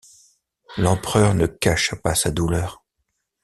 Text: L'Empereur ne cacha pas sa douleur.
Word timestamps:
L'Empereur 0.77 1.35
ne 1.35 1.45
cacha 1.45 1.95
pas 1.95 2.15
sa 2.15 2.31
douleur. 2.31 2.83